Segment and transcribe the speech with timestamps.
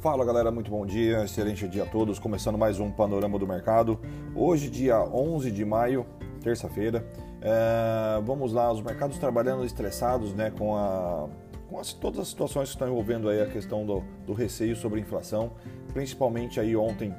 [0.00, 2.18] Fala galera, muito bom dia, excelente dia a todos.
[2.18, 4.00] Começando mais um panorama do mercado.
[4.34, 6.06] Hoje, dia 11 de maio,
[6.42, 7.04] terça-feira.
[7.42, 11.28] É, vamos lá, os mercados trabalhando estressados né, com, a,
[11.68, 15.00] com as, todas as situações que estão envolvendo aí a questão do, do receio sobre
[15.00, 15.52] inflação,
[15.92, 17.14] principalmente aí ontem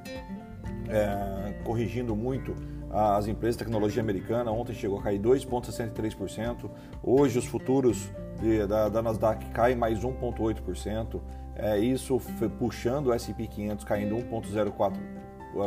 [0.90, 2.56] é, corrigindo muito
[2.92, 4.52] as empresas de tecnologia americana.
[4.52, 6.70] Ontem chegou a cair 2,63%.
[7.02, 8.10] Hoje os futuros
[8.40, 11.22] de, da, da Nasdaq caem mais 1,8%.
[11.56, 12.20] É, isso
[12.58, 15.00] puxando o S&P 500 caindo 1,04 uh,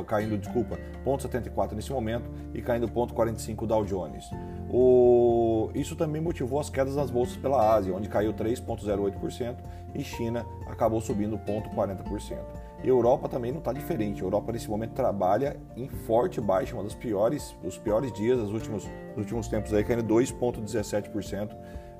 [0.06, 4.24] caindo, desculpa, 0,74 nesse momento e caindo 0,45 Dow Jones.
[4.70, 5.70] O...
[5.74, 9.56] Isso também motivou as quedas das bolsas pela Ásia, onde caiu 3,08%
[9.94, 12.38] e China acabou subindo 0,40%.
[12.82, 14.20] Europa também não está diferente.
[14.22, 18.52] A Europa nesse momento trabalha em forte baixa, uma das piores, os piores dias dos
[18.52, 21.56] últimos, dos últimos tempos aí, caindo 2,17%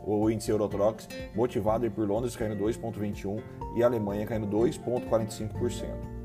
[0.07, 3.43] o índice Eurotrox, motivado por Londres caindo 2,21%
[3.77, 6.24] e Alemanha caindo 2,45%.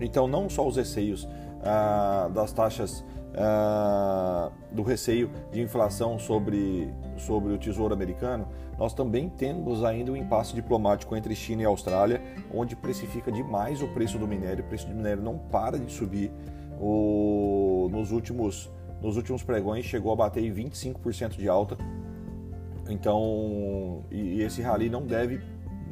[0.00, 1.28] Então, não só os receios
[1.62, 9.28] ah, das taxas ah, do receio de inflação sobre, sobre o Tesouro Americano, nós também
[9.28, 12.22] temos ainda um impasse diplomático entre China e Austrália,
[12.52, 16.30] onde precifica demais o preço do minério, o preço do minério não para de subir.
[16.78, 21.76] O, nos, últimos, nos últimos pregões chegou a bater 25% de alta,
[22.88, 25.40] então, e, e esse rally não deve,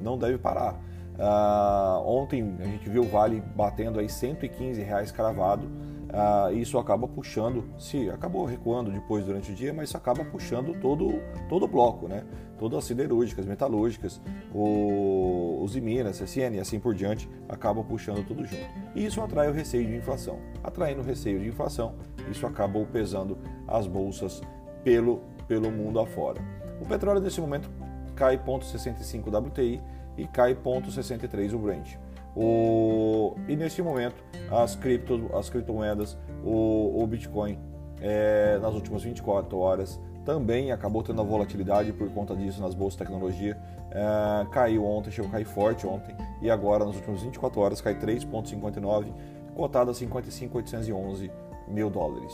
[0.03, 0.79] não deve parar.
[1.15, 5.67] Uh, ontem a gente viu o Vale batendo aí 115 reais cravado.
[5.67, 10.73] Uh, isso acaba puxando, se acabou recuando depois durante o dia, mas isso acaba puxando
[10.81, 12.23] todo, todo o bloco, né?
[12.57, 14.21] Todas as siderúrgicas, metalúrgicas,
[14.55, 18.63] o, os Minas, CSN e assim por diante, acabam puxando tudo junto.
[18.95, 20.39] E isso atrai o receio de inflação.
[20.63, 21.95] Atraindo o receio de inflação,
[22.31, 24.41] isso acabou pesando as bolsas
[24.85, 26.41] pelo, pelo mundo afora.
[26.81, 27.69] O petróleo nesse momento
[28.15, 29.83] cai 0,65 WTI
[30.17, 31.97] e cai 0,63 o Brent.
[32.37, 37.59] O, e neste momento as, cripto, as criptomoedas, o, o Bitcoin,
[38.01, 42.99] é, nas últimas 24 horas também acabou tendo a volatilidade por conta disso nas bolsas
[42.99, 43.57] de tecnologia.
[43.91, 47.95] É, caiu ontem, chegou a cair forte ontem e agora nas últimas 24 horas cai
[47.95, 49.13] 3,59,
[49.55, 51.31] cotado a 55,811
[51.69, 52.33] mil dólares.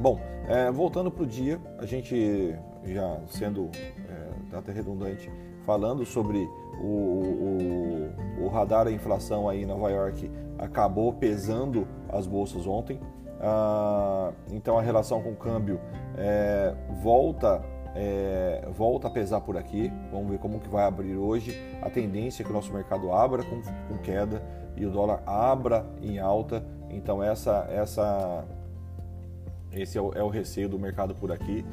[0.00, 3.70] Bom, é, voltando para o dia, a gente já sendo
[4.08, 5.30] é, até redundante,
[5.64, 6.48] falando sobre
[6.80, 6.86] o,
[8.40, 13.00] o, o, radar da inflação aí em Nova York acabou pesando as bolsas ontem.
[13.40, 15.80] Ah, então a relação com o câmbio
[16.16, 17.62] é, volta
[17.96, 19.92] é, volta a pesar por aqui.
[20.10, 21.56] Vamos ver como que vai abrir hoje.
[21.80, 24.42] A tendência é que o nosso mercado abra com, com queda
[24.76, 26.64] e o dólar abra em alta.
[26.90, 28.44] Então essa essa
[29.72, 31.64] esse é o, é o receio do mercado por aqui.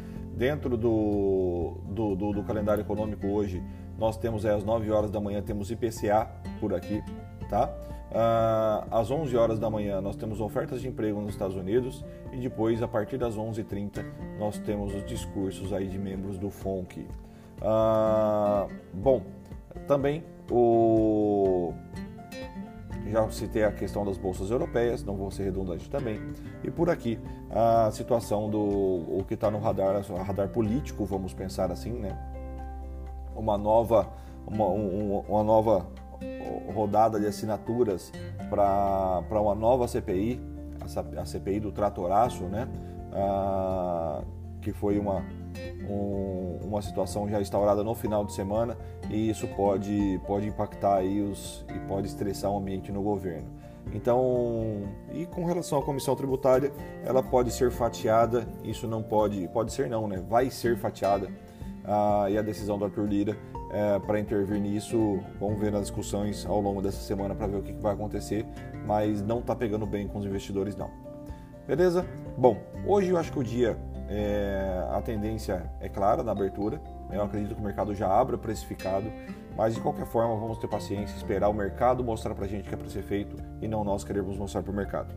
[0.42, 3.64] Dentro do, do, do, do calendário econômico hoje,
[3.96, 6.28] nós temos é, às 9 horas da manhã, temos IPCA
[6.60, 7.00] por aqui,
[7.48, 7.72] tá?
[8.12, 12.04] Ah, às 11 horas da manhã nós temos ofertas de emprego nos Estados Unidos
[12.34, 14.04] e depois, a partir das 11h30,
[14.40, 17.08] nós temos os discursos aí de membros do FONC.
[17.62, 19.22] Ah, bom,
[19.86, 21.72] também o
[23.08, 26.20] já citei a questão das bolsas europeias, não vou ser redundante também.
[26.64, 27.20] E por aqui,
[27.50, 32.18] a situação do o que está no radar, radar político, vamos pensar assim, né?
[33.36, 34.12] Uma nova,
[34.46, 35.88] uma, um, uma nova
[36.74, 38.12] rodada de assinaturas
[38.50, 40.40] para uma nova CPI,
[41.18, 42.68] a, CPI do tratoraço, né?
[43.14, 44.22] Ah,
[44.62, 45.24] que foi uma,
[45.90, 48.78] um, uma situação já instaurada no final de semana
[49.10, 53.48] e isso pode, pode impactar aí os, e pode estressar o ambiente no governo.
[53.94, 56.72] Então, e com relação à comissão tributária,
[57.04, 60.24] ela pode ser fatiada, isso não pode, pode ser não, né?
[60.30, 61.28] Vai ser fatiada
[61.84, 63.38] ah, e a decisão do Arthur Lira
[63.72, 67.62] é, para intervir nisso, vamos ver nas discussões ao longo dessa semana para ver o
[67.62, 68.46] que, que vai acontecer,
[68.86, 70.90] mas não está pegando bem com os investidores não.
[71.68, 72.06] Beleza?
[72.38, 73.78] Bom, hoje eu acho que o dia
[74.12, 76.82] é, a tendência é clara na abertura.
[77.10, 79.12] Eu acredito que o mercado já abra precificado,
[79.56, 82.74] mas de qualquer forma vamos ter paciência, esperar o mercado mostrar para a gente que
[82.74, 85.14] é para ser feito e não nós queremos mostrar para o mercado.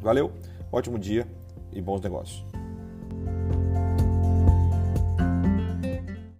[0.00, 0.32] Valeu,
[0.72, 1.26] ótimo dia
[1.72, 2.53] e bons negócios.